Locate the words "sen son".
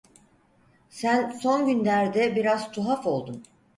0.89-1.65